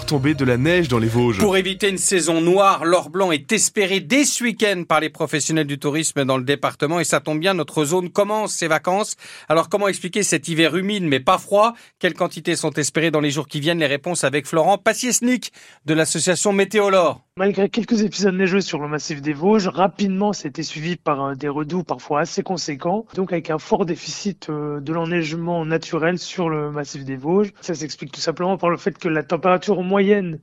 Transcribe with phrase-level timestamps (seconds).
[0.00, 1.38] tomber de la neige dans les Vosges.
[1.38, 5.66] Pour éviter une saison noire, l'or blanc est espéré dès ce week-end par les professionnels
[5.66, 9.16] du tourisme dans le département et ça tombe bien, notre zone commence ses vacances.
[9.48, 11.74] Alors comment expliquer cet hiver humide mais pas froid?
[11.98, 13.80] Quelles quantités sont espérées dans les jours qui viennent?
[13.80, 15.52] Les réponses avec Florent Passiesnik
[15.84, 17.22] de l'association Météolore.
[17.38, 21.48] Malgré quelques épisodes neigeux sur le massif des Vosges, rapidement c'était suivi par euh, des
[21.48, 26.70] redoux parfois assez conséquents, donc avec un fort déficit euh, de l'enneigement naturel sur le
[26.70, 27.54] massif des Vosges.
[27.62, 30.40] Ça s'explique tout simplement par le fait que la température moyenne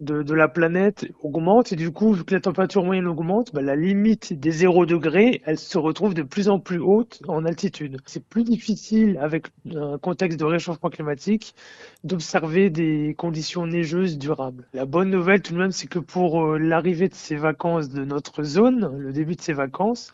[0.00, 3.62] de, de, la planète augmente et du coup, vu que la température moyenne augmente, bah,
[3.62, 7.98] la limite des 0 degrés, elle se retrouve de plus en plus haute en altitude.
[8.06, 11.54] C'est plus difficile avec un contexte de réchauffement climatique
[12.04, 14.66] d'observer des conditions neigeuses durables.
[14.72, 18.04] La bonne nouvelle tout de même, c'est que pour euh, l'arrivée de ces vacances de
[18.04, 20.12] notre zone, le début de ces vacances,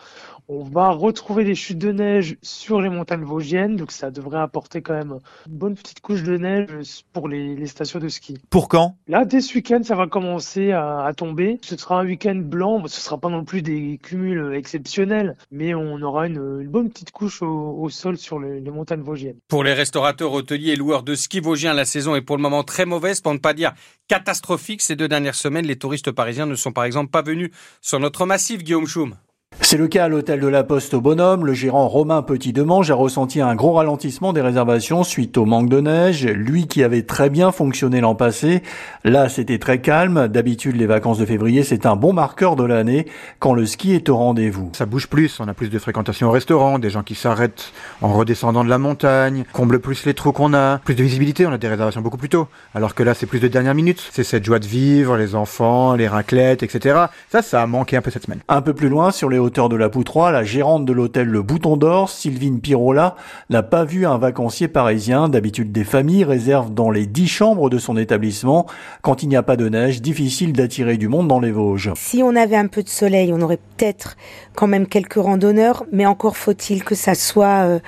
[0.48, 4.82] on va retrouver des chutes de neige sur les montagnes vosgiennes, donc ça devrait apporter
[4.82, 8.38] quand même une bonne petite couche de neige pour les, les stations de ski.
[8.50, 8.96] Pour quand?
[9.08, 11.58] Là, dès ce week-end, ça va commencer à, tomber.
[11.62, 16.00] Ce sera un week-end blanc, ce sera pas non plus des cumuls exceptionnels, mais on
[16.02, 19.38] aura une, bonne petite couche au, au sol sur les, les, montagnes vosgiennes.
[19.48, 22.62] Pour les restaurateurs, hôteliers et loueurs de ski vosgiens, la saison est pour le moment
[22.62, 23.72] très mauvaise, pour ne pas dire
[24.08, 24.82] catastrophique.
[24.82, 28.26] Ces deux dernières semaines, les touristes parisiens ne sont par exemple pas venus sur notre
[28.26, 29.16] massif, Guillaume Choum.
[29.60, 31.46] C'est le cas à l'hôtel de la Poste au Bonhomme.
[31.46, 35.80] Le gérant Romain Petit-Demange a ressenti un gros ralentissement des réservations suite au manque de
[35.80, 36.26] neige.
[36.26, 38.62] Lui qui avait très bien fonctionné l'an passé,
[39.04, 40.28] là c'était très calme.
[40.28, 43.06] D'habitude les vacances de février c'est un bon marqueur de l'année
[43.38, 44.70] quand le ski est au rendez-vous.
[44.74, 48.12] Ça bouge plus, on a plus de fréquentation au restaurant, des gens qui s'arrêtent en
[48.12, 51.58] redescendant de la montagne, comble plus les trous qu'on a, plus de visibilité, on a
[51.58, 52.48] des réservations beaucoup plus tôt.
[52.74, 54.02] Alors que là c'est plus de dernière minute.
[54.12, 57.06] C'est cette joie de vivre, les enfants, les raclettes, etc.
[57.30, 58.40] Ça, ça a manqué un peu cette semaine.
[58.48, 61.76] Un peu plus loin sur les de la Poutroie, la gérante de l'hôtel Le Bouton
[61.76, 63.14] d'Or, Sylvine Pirola,
[63.50, 65.28] n'a pas vu un vacancier parisien.
[65.28, 68.66] D'habitude, des familles réservent dans les dix chambres de son établissement.
[69.02, 71.92] Quand il n'y a pas de neige, difficile d'attirer du monde dans les Vosges.
[71.94, 74.16] Si on avait un peu de soleil, on aurait peut-être
[74.54, 77.78] quand même quelques randonneurs, mais encore faut-il que ça soit euh,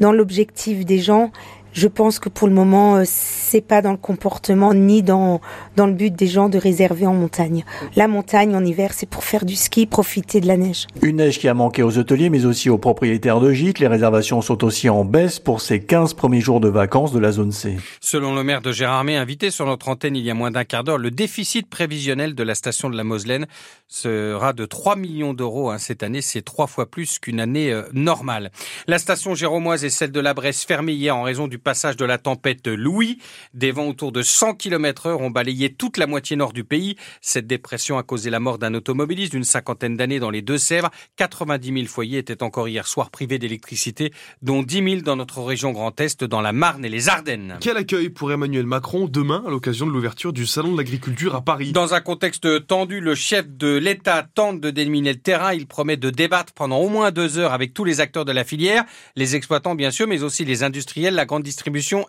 [0.00, 1.30] dans l'objectif des gens
[1.76, 5.42] je pense que pour le moment, c'est pas dans le comportement ni dans
[5.76, 7.64] dans le but des gens de réserver en montagne.
[7.96, 10.86] La montagne en hiver, c'est pour faire du ski, profiter de la neige.
[11.02, 13.78] Une neige qui a manqué aux hôteliers, mais aussi aux propriétaires de gîtes.
[13.78, 17.30] Les réservations sont aussi en baisse pour ces 15 premiers jours de vacances de la
[17.30, 17.76] zone C.
[18.00, 20.82] Selon le maire de Gérardmer, invité sur notre antenne il y a moins d'un quart
[20.82, 23.46] d'heure, le déficit prévisionnel de la station de la Moselaine
[23.86, 26.22] sera de 3 millions d'euros hein, cette année.
[26.22, 28.50] C'est trois fois plus qu'une année euh, normale.
[28.86, 32.04] La station géromoise et celle de la Bresse fermée hier en raison du passage de
[32.04, 33.18] la tempête Louis.
[33.52, 36.94] Des vents autour de 100 km heure ont balayé toute la moitié nord du pays.
[37.20, 40.92] Cette dépression a causé la mort d'un automobiliste d'une cinquantaine d'années dans les Deux-Sèvres.
[41.16, 44.12] 90 000 foyers étaient encore hier soir privés d'électricité,
[44.42, 47.56] dont 10 000 dans notre région Grand Est, dans la Marne et les Ardennes.
[47.60, 51.40] Quel accueil pour Emmanuel Macron demain à l'occasion de l'ouverture du Salon de l'agriculture à
[51.40, 51.72] Paris?
[51.72, 55.52] Dans un contexte tendu, le chef de l'État tente de déminer le terrain.
[55.52, 58.44] Il promet de débattre pendant au moins deux heures avec tous les acteurs de la
[58.44, 58.84] filière,
[59.16, 61.55] les exploitants bien sûr, mais aussi les industriels, la grande distribution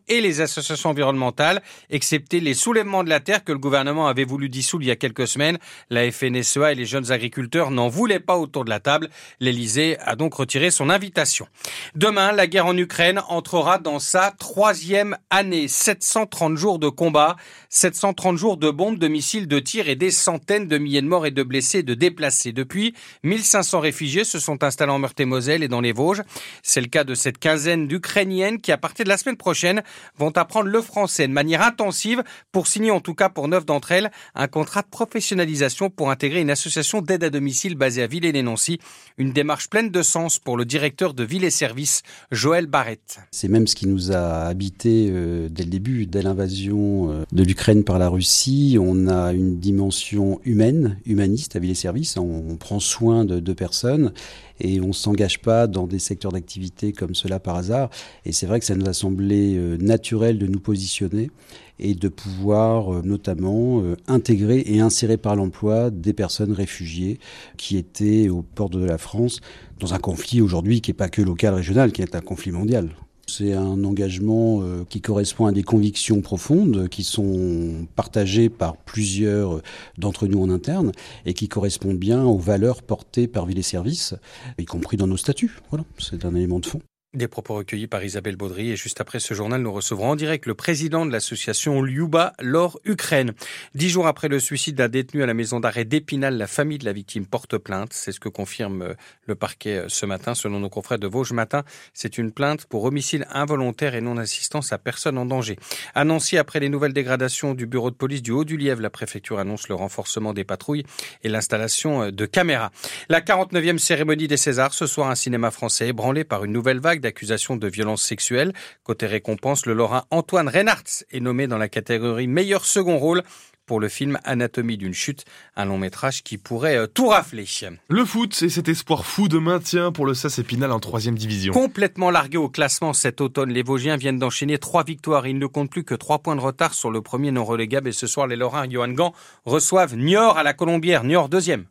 [0.07, 4.49] et les associations environnementales, excepté les soulèvements de la terre que le gouvernement avait voulu
[4.49, 5.57] dissoudre il y a quelques semaines.
[5.89, 9.09] La FNSEA et les jeunes agriculteurs n'en voulaient pas autour de la table.
[9.39, 11.47] L'Elysée a donc retiré son invitation.
[11.95, 15.67] Demain, la guerre en Ukraine entrera dans sa troisième année.
[15.67, 17.35] 730 jours de combat,
[17.69, 21.25] 730 jours de bombes, de missiles, de tirs et des centaines de milliers de morts
[21.25, 22.53] et de blessés et de déplacés.
[22.53, 22.93] Depuis,
[23.23, 26.23] 1500 réfugiés se sont installés en Meurthe-et-Moselle et dans les Vosges.
[26.63, 29.81] C'est le cas de cette quinzaine d'Ukrainiennes qui, à partir de la semaine prochaine,
[30.17, 33.91] vont apprendre le français de manière intensive pour signer, en tout cas pour neuf d'entre
[33.91, 38.79] elles, un contrat de professionnalisation pour intégrer une association d'aide à domicile basée à Villers-les-Nancy.
[39.17, 43.19] Une démarche pleine de sens pour le directeur de Ville et Services, Joël Barrette.
[43.31, 47.43] C'est même ce qui nous a habité euh, dès le début, dès l'invasion euh, de
[47.43, 48.77] l'Ukraine par la Russie.
[48.79, 52.17] On a une dimension humaine, humaniste à Ville et Services.
[52.17, 54.11] On, prend soin de deux personnes
[54.59, 57.89] et on s'engage pas dans des secteurs d'activité comme cela par hasard.
[58.25, 61.31] Et c'est vrai que ça nous a semblé euh, naturel de nous positionner
[61.79, 67.19] et de pouvoir euh, notamment euh, intégrer et insérer par l'emploi des personnes réfugiées
[67.57, 69.39] qui étaient aux portes de la France
[69.79, 72.89] dans un conflit aujourd'hui qui n'est pas que local, régional, qui est un conflit mondial.
[73.29, 79.61] C'est un engagement qui correspond à des convictions profondes qui sont partagées par plusieurs
[79.97, 80.93] d'entre nous en interne
[81.25, 84.15] et qui correspondent bien aux valeurs portées par Ville et Services,
[84.57, 85.59] y compris dans nos statuts.
[85.71, 86.81] Voilà, c'est un élément de fond.
[87.17, 90.45] Des propos recueillis par Isabelle Baudry et juste après ce journal, nous recevrons en direct
[90.45, 93.33] le président de l'association Lyuba Lors Ukraine.
[93.73, 96.85] Dix jours après le suicide d'un détenu à la maison d'arrêt d'Épinal, la famille de
[96.85, 97.91] la victime porte plainte.
[97.91, 98.93] C'est ce que confirme euh,
[99.25, 100.35] le parquet euh, ce matin.
[100.35, 104.77] Selon nos confrères de Vosges Matin, c'est une plainte pour homicide involontaire et non-assistance à
[104.77, 105.57] personne en danger.
[105.95, 106.05] À
[106.37, 110.33] après les nouvelles dégradations du bureau de police du Haut-du-Lièvre, la préfecture annonce le renforcement
[110.33, 110.83] des patrouilles
[111.23, 112.69] et l'installation euh, de caméras.
[113.09, 117.06] La 49e cérémonie des Césars, ce soir un cinéma français ébranlé par une nouvelle vague
[117.07, 118.53] d'accusations de violences sexuelles.
[118.83, 123.23] Côté récompense, le Lorrain Antoine Reinhardt est nommé dans la catégorie meilleur second rôle
[123.65, 125.25] pour le film Anatomie d'une chute,
[125.55, 127.45] un long métrage qui pourrait euh, tout rafler.
[127.89, 131.53] Le foot et cet espoir fou de maintien pour le SAS Épinal en troisième division.
[131.53, 135.27] Complètement largué au classement cet automne, les Vosgiens viennent d'enchaîner trois victoires.
[135.27, 137.93] Ils ne comptent plus que trois points de retard sur le premier non relégable et
[137.93, 139.13] ce soir les Lorrains Johan Gant
[139.45, 141.03] reçoivent Niort à la Colombière.
[141.03, 141.65] Niort deuxième.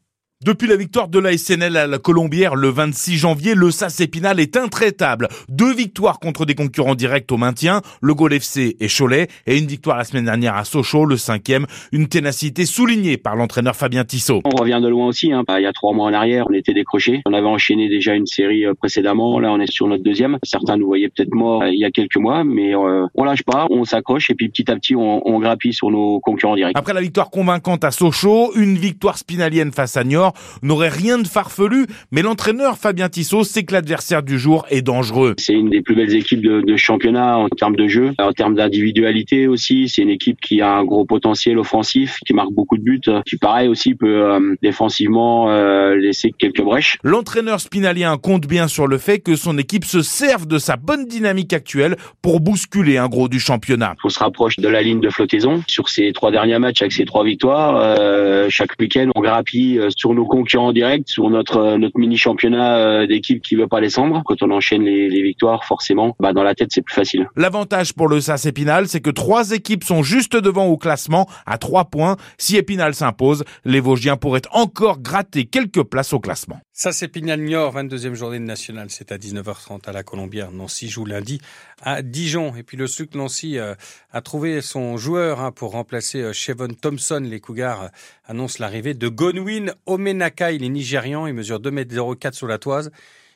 [0.45, 4.39] Depuis la victoire de la SNL à la Colombière le 26 janvier, le SAS Épinal
[4.39, 5.29] est intraitable.
[5.49, 9.65] Deux victoires contre des concurrents directs au maintien, le Gol FC et Cholet, et une
[9.65, 11.65] victoire la semaine dernière à Sochaux, le cinquième.
[11.91, 14.43] Une ténacité soulignée par l'entraîneur Fabien Tissot.
[14.45, 15.33] On revient de loin aussi.
[15.33, 15.43] Hein.
[15.57, 17.23] Il y a trois mois en arrière, on était décroché.
[17.25, 19.41] On avait enchaîné déjà une série euh, précédemment.
[19.41, 20.37] Là, on est sur notre deuxième.
[20.43, 23.43] Certains nous voyaient peut-être morts euh, il y a quelques mois, mais euh, on lâche
[23.43, 26.77] pas, on s'accroche et puis petit à petit, on, on grappille sur nos concurrents directs.
[26.77, 30.26] Après la victoire convaincante à Sochaux, une victoire spinalienne face à Niort
[30.63, 35.35] n'aurait rien de farfelu, mais l'entraîneur Fabien Tissot sait que l'adversaire du jour est dangereux.
[35.39, 38.55] C'est une des plus belles équipes de, de, championnat en termes de jeu, en termes
[38.55, 39.89] d'individualité aussi.
[39.89, 43.37] C'est une équipe qui a un gros potentiel offensif, qui marque beaucoup de buts, qui
[43.37, 46.99] pareil aussi peut euh, défensivement euh, laisser quelques brèches.
[47.03, 51.07] L'entraîneur spinalien compte bien sur le fait que son équipe se serve de sa bonne
[51.07, 53.95] dynamique actuelle pour bousculer un gros du championnat.
[54.05, 57.05] On se rapproche de la ligne de flottaison sur ces trois derniers matchs avec ces
[57.05, 57.77] trois victoires.
[57.77, 63.07] Euh, chaque week-end, on grappille sur nos concurrents directs, sur notre euh, notre mini championnat
[63.07, 64.23] d'équipe qui veut pas descendre.
[64.25, 67.29] Quand on enchaîne les, les victoires, forcément, bah dans la tête c'est plus facile.
[67.37, 71.59] L'avantage pour le SAS Épinal, c'est que trois équipes sont juste devant au classement à
[71.59, 72.17] trois points.
[72.39, 76.59] Si Épinal s'impose, les Vosgiens pourraient encore gratter quelques places au classement.
[76.73, 78.89] Ça, c'est Pignal-Niort, 22e journée de nationale.
[78.91, 80.53] C'est à 19h30 à la Colombière.
[80.53, 81.41] Nancy joue lundi
[81.83, 82.55] à Dijon.
[82.55, 83.75] Et puis le SLUC Nancy euh,
[84.13, 87.21] a trouvé son joueur hein, pour remplacer euh, Chevon Thompson.
[87.23, 87.89] Les Cougars euh,
[88.27, 89.73] annoncent l'arrivée de Gonwin
[90.07, 90.53] Omenaka.
[90.53, 91.27] Il est nigérian.
[91.27, 92.91] Il mesure 2,04 m sur la toise.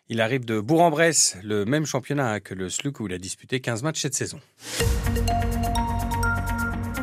[0.08, 3.82] Il arrive de Bourg-en-Bresse, le même championnat que le SLUC où il a disputé 15
[3.82, 4.40] matchs cette saison.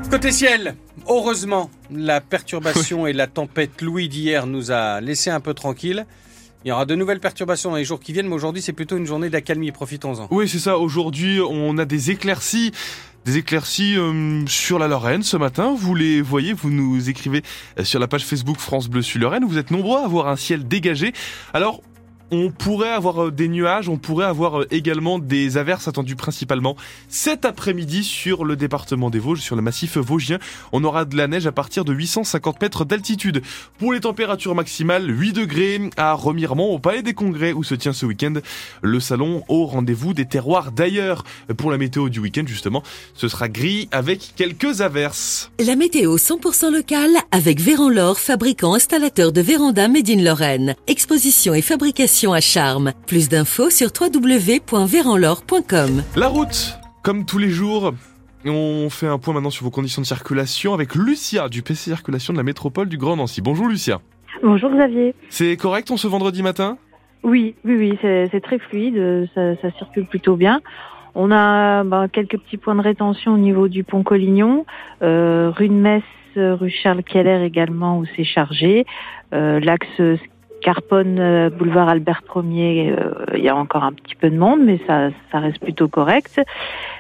[0.10, 0.76] Côté ciel,
[1.08, 6.06] heureusement, la perturbation et la tempête Louis d'hier nous a laissé un peu tranquille.
[6.66, 8.98] Il y aura de nouvelles perturbations dans les jours qui viennent, mais aujourd'hui c'est plutôt
[8.98, 10.28] une journée d'accalmie, profitons-en.
[10.32, 10.78] Oui, c'est ça.
[10.78, 12.72] Aujourd'hui, on a des éclaircies
[13.28, 15.76] des éclaircies euh, sur la Lorraine ce matin.
[15.78, 17.44] Vous les voyez, vous nous écrivez
[17.84, 19.44] sur la page Facebook France Bleu sur Lorraine.
[19.46, 21.12] Vous êtes nombreux à avoir un ciel dégagé.
[21.54, 21.82] Alors,
[22.32, 26.76] on pourrait avoir euh, des nuages, on pourrait avoir euh, également des averses attendues principalement
[27.08, 30.38] cet après-midi sur le département des Vosges, sur le massif vosgien.
[30.72, 33.42] On aura de la neige à partir de 850 mètres d'altitude.
[33.80, 37.94] Pour les températures maximales, 8 degrés à Remiremont au Palais des Congrès où se tient
[37.94, 38.34] ce week-end
[38.82, 41.24] le salon au rendez-vous des terroirs d'ailleurs.
[41.58, 42.84] Pour la météo du week-end justement,
[43.14, 45.52] ce sera gris avec quelques averses.
[45.60, 50.76] La météo 100% locale avec Véran fabricant installateur de véranda Made in Lorraine.
[50.88, 52.94] Exposition et fabrication à charme.
[53.06, 56.04] Plus d'infos sur www.veranlore.com.
[56.16, 57.94] La route, comme tous les jours,
[58.46, 62.34] on fait un point maintenant sur vos conditions de circulation avec Lucia du PC Circulation
[62.34, 63.42] de la métropole du Grand Nancy.
[63.42, 64.02] Bonjour Lucia.
[64.42, 65.14] Bonjour Xavier.
[65.30, 66.80] C'est correct on ce vendredi matin?
[67.24, 70.62] Oui, oui, oui, c'est très fluide, ça, circule plutôt bien.
[71.14, 74.66] On a bah, quelques petits points de rétention au niveau du pont Collignon,
[75.02, 76.04] euh, rue de Metz,
[76.36, 78.86] rue Charles Keller également où c'est chargé,
[79.34, 80.20] euh, l'axe
[80.62, 84.62] Carponne, euh, boulevard Albert Ier, euh, il y a encore un petit peu de monde,
[84.64, 86.42] mais ça, ça reste plutôt correct.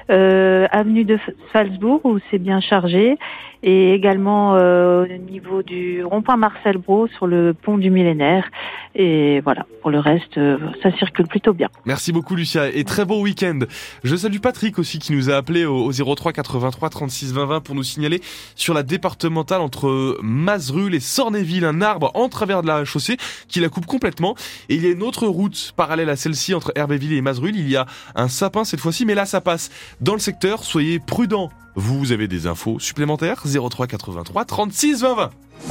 [0.09, 1.19] Euh, avenue de
[1.51, 3.17] Salzbourg, où c'est bien chargé
[3.63, 8.49] et également euh, au niveau du rond-point Marcel Brault sur le pont du millénaire.
[8.95, 11.69] Et voilà, pour le reste, euh, ça circule plutôt bien.
[11.85, 13.59] Merci beaucoup Lucia et très bon week-end.
[14.03, 17.75] Je salue Patrick aussi qui nous a appelé au, 03 83 36 20 20 pour
[17.75, 18.21] nous signaler
[18.55, 23.59] sur la départementale entre Mazerul et Sornéville un arbre en travers de la chaussée qui
[23.59, 24.35] la coupe complètement.
[24.69, 27.55] Et il y a une autre route parallèle à celle-ci entre Herbéville et Mazerul.
[27.55, 27.85] Il y a
[28.15, 29.69] un sapin cette fois-ci, mais là ça passe
[30.01, 30.63] dans le secteur.
[30.63, 31.50] Soyez prudents
[31.80, 33.44] vous avez des infos supplémentaires?
[33.46, 35.30] 03 83 36 20 20.